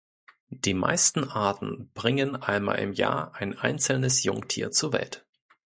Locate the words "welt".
4.93-5.23